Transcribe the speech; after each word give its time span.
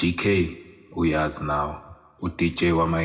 GK 0.00 0.24
we 0.26 0.58
uyazi 0.96 1.44
now 1.44 1.74
uDJ 2.20 2.62
wama 2.72 3.02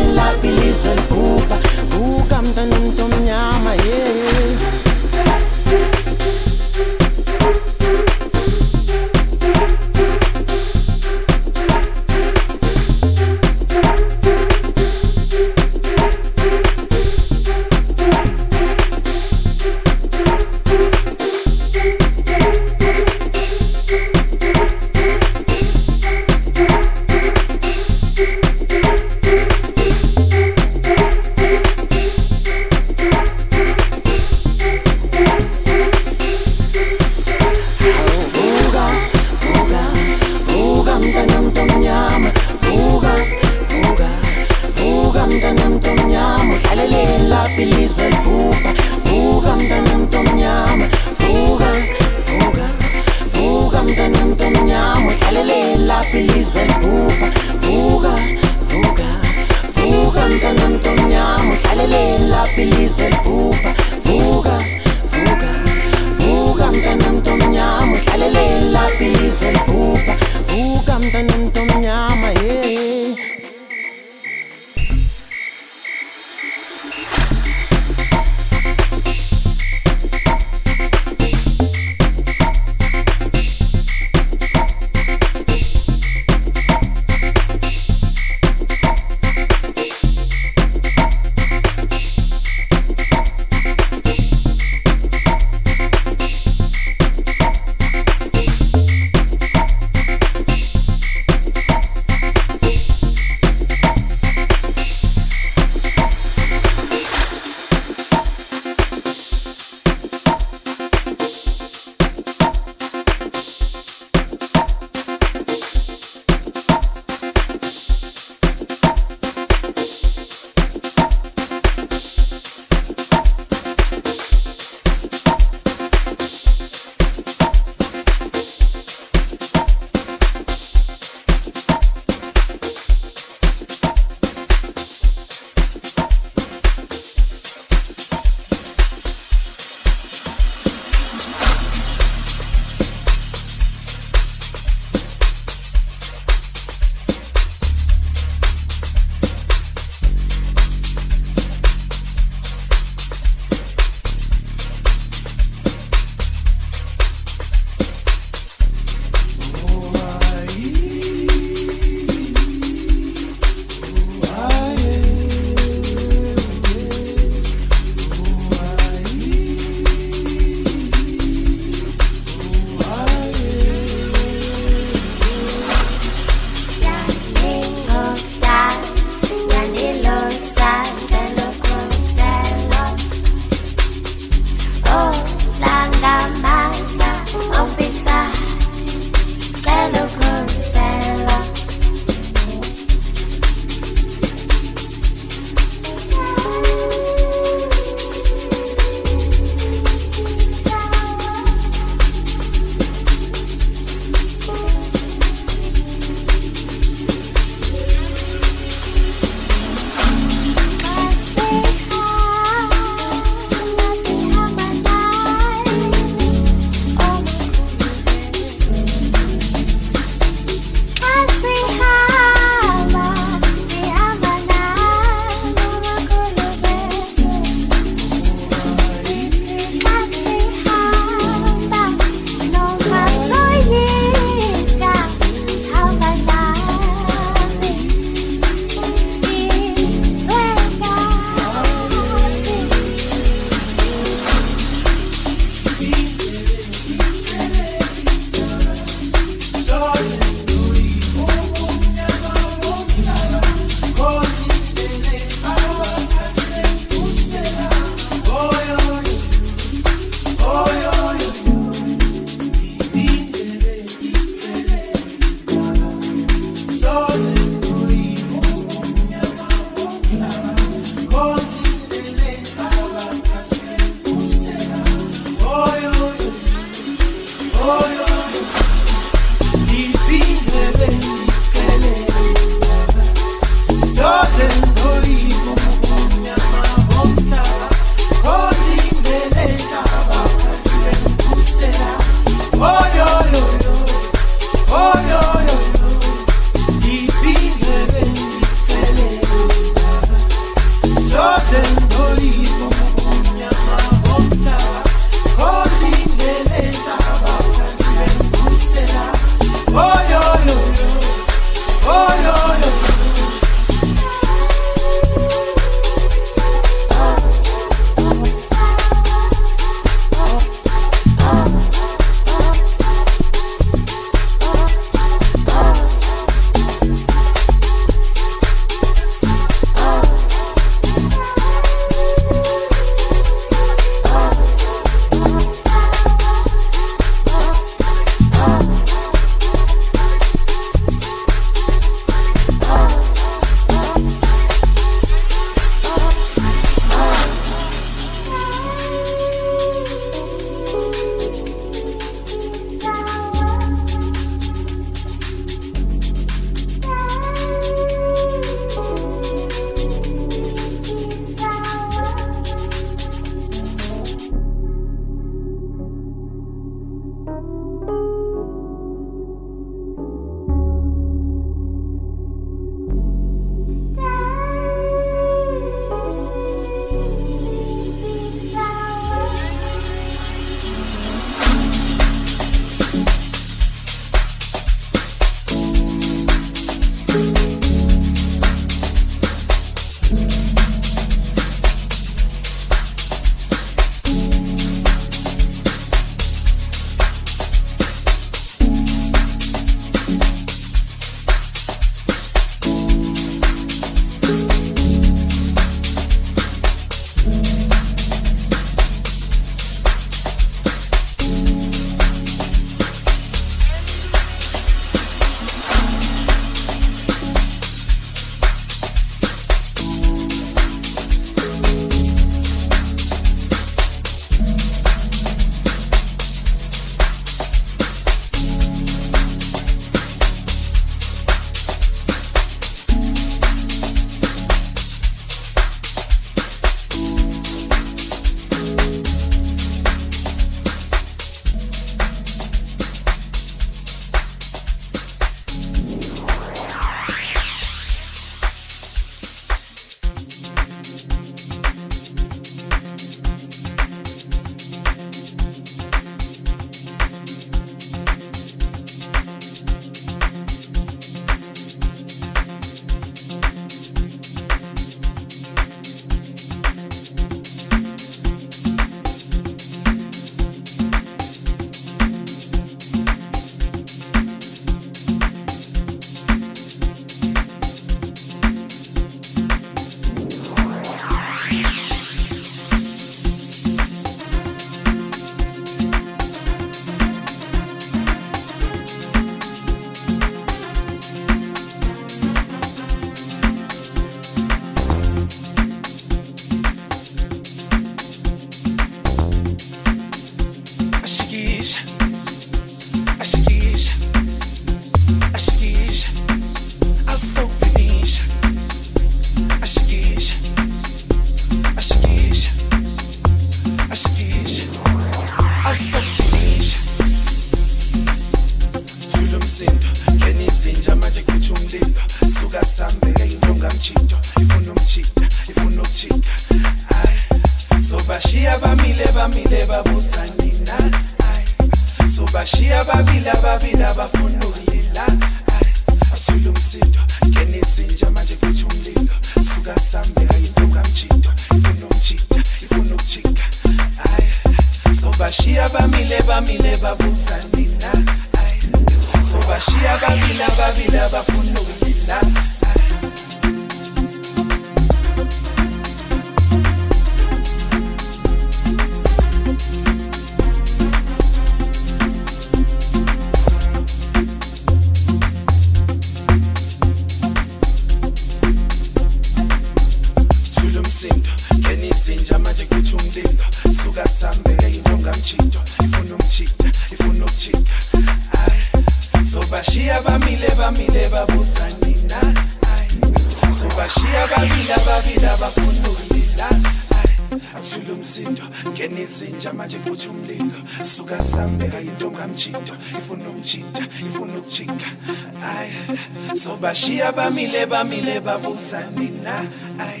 babamile 597.92 598.20
babuzanila 598.24 599.36
ay 599.78 600.00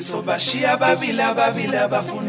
so 0.00 0.22
bashiya 0.24 0.76
babila 0.80 1.34
babila 1.36 1.84
bafuna 1.88 2.27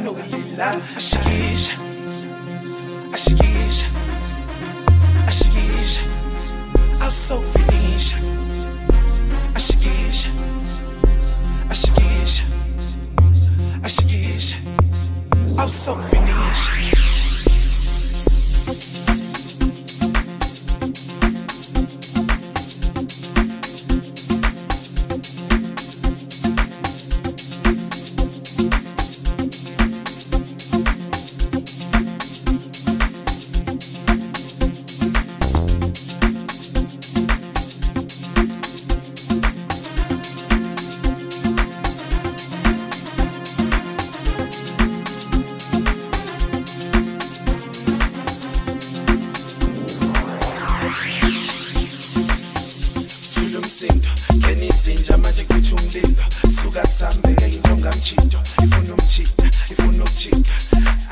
umlilo 55.80 56.24
suka 56.62 56.88
sambeke 56.88 57.46
into 57.48 57.78
ngamtshintsho 57.78 58.40
ifuna 58.64 58.94
umtshintsha 58.94 59.46
ifuna 59.72 60.04
ukujika 60.04 60.52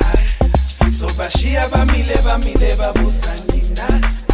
ayi 0.08 0.94
sobashiya 0.94 1.68
bamile 1.68 2.16
bamile 2.26 2.76
babuza 2.76 3.34
nina 3.54 3.88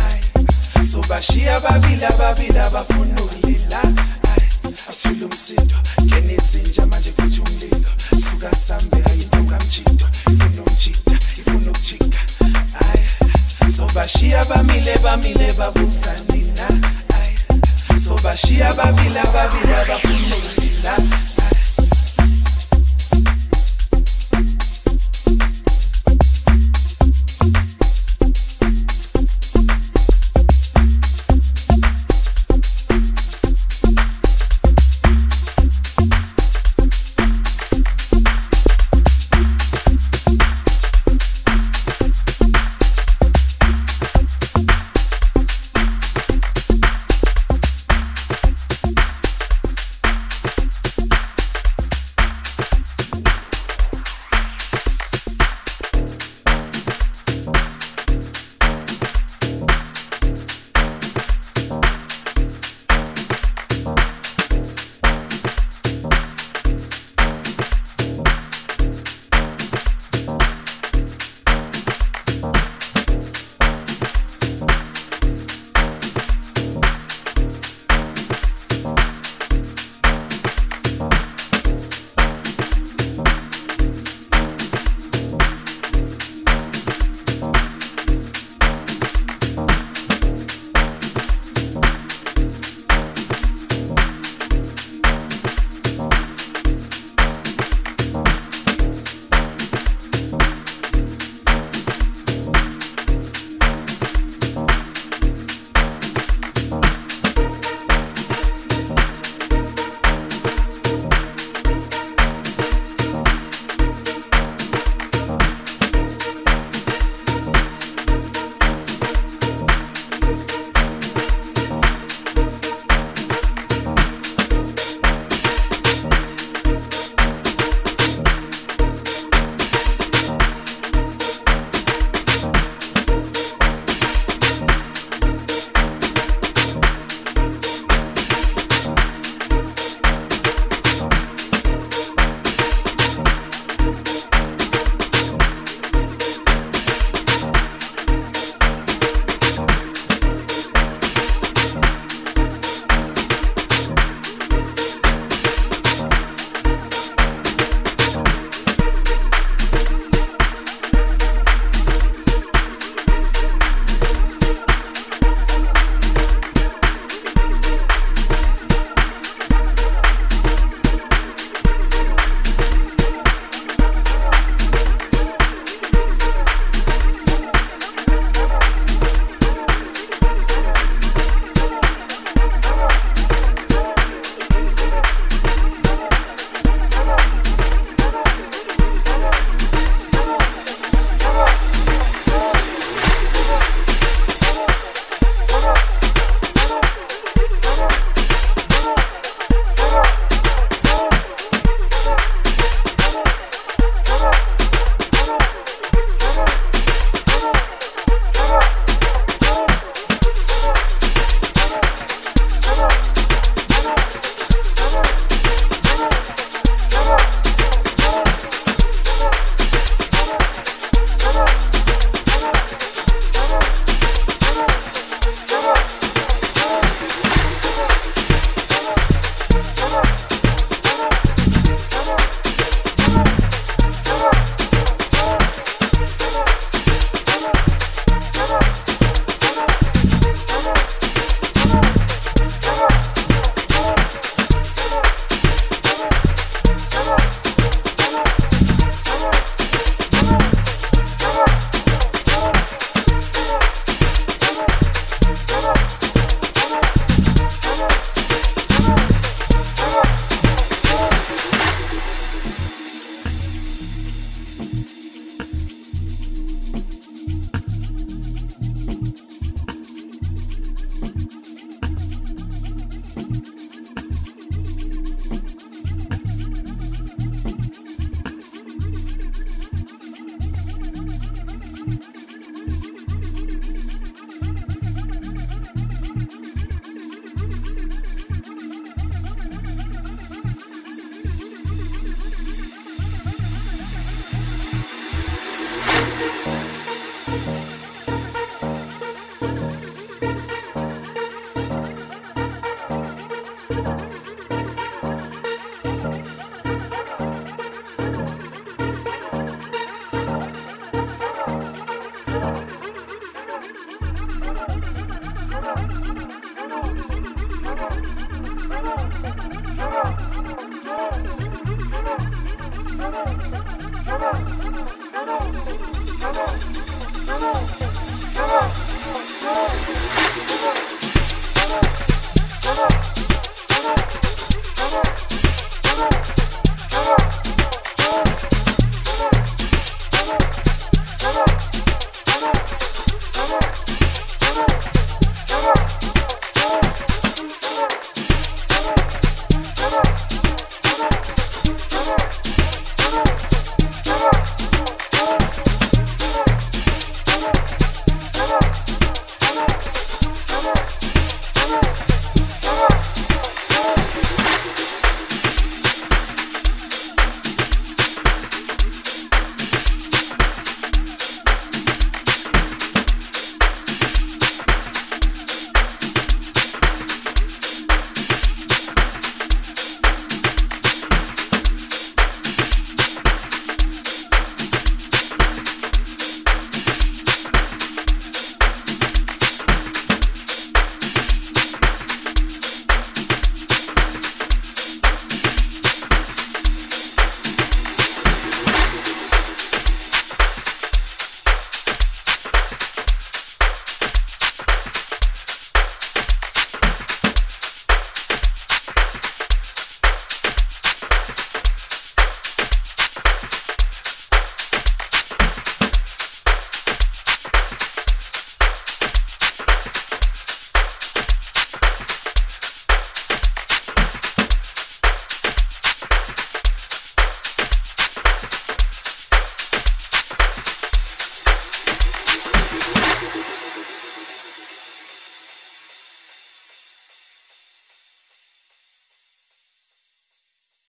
ayi 0.05 0.85
sobashiya 0.91 1.59
babila 1.59 2.09
babila 2.11 2.69
bafuna 2.69 3.21
ulila 3.23 3.81
ayi 3.83 4.47
akuthule 4.89 5.25
umsindo 5.25 5.75
ngenizinja 6.05 6.85
manje 6.85 7.11
kuthi 7.11 7.41
umlilo. 7.41 7.89
Suka 8.29 8.55
sambeka 8.55 9.13
into 9.13 9.37
ngamtshintsho 9.43 10.07
ifuna 10.31 10.61
umtshintsha 10.67 11.17
ifuna 11.39 11.71
ukujika 11.71 12.19
ayi 12.85 13.71
sobashiya 13.71 14.45
bamile 14.45 14.97
bamile 15.03 15.53
babuza 15.53 16.13
nina 16.29 16.67
so 18.03 18.15
bashia 18.23 18.73
babila 18.73 19.23
babila 19.33 19.85
bafunobila 19.87 20.93